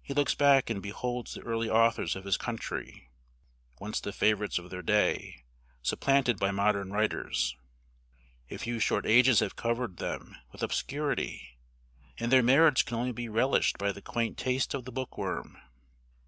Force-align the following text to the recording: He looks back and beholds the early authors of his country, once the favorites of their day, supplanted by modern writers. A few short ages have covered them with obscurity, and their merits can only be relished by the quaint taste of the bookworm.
He 0.00 0.14
looks 0.14 0.36
back 0.36 0.70
and 0.70 0.80
beholds 0.80 1.34
the 1.34 1.40
early 1.40 1.68
authors 1.68 2.14
of 2.14 2.22
his 2.22 2.36
country, 2.36 3.10
once 3.80 3.98
the 3.98 4.12
favorites 4.12 4.56
of 4.60 4.70
their 4.70 4.82
day, 4.84 5.46
supplanted 5.82 6.38
by 6.38 6.52
modern 6.52 6.92
writers. 6.92 7.56
A 8.52 8.56
few 8.58 8.78
short 8.78 9.04
ages 9.04 9.40
have 9.40 9.56
covered 9.56 9.96
them 9.96 10.36
with 10.52 10.62
obscurity, 10.62 11.58
and 12.20 12.30
their 12.30 12.40
merits 12.40 12.82
can 12.84 12.96
only 12.98 13.10
be 13.12 13.28
relished 13.28 13.78
by 13.78 13.90
the 13.90 14.00
quaint 14.00 14.38
taste 14.38 14.74
of 14.74 14.84
the 14.84 14.92
bookworm. 14.92 15.58